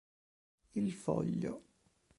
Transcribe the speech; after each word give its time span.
Il 0.73 0.91
foglio 0.93 1.61